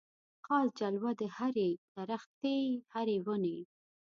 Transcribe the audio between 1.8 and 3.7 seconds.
درختي هري وني